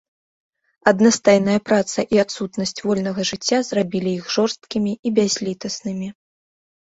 Аднастайная 0.91 1.57
праца 1.69 1.99
і 2.15 2.21
адсутнасць 2.23 2.73
вольнага 2.87 3.21
жыцця 3.31 3.59
зрабілі 3.69 4.11
іх 4.21 4.25
жорсткімі 4.37 4.93
і 5.11 5.11
бязлітаснымі. 5.19 6.07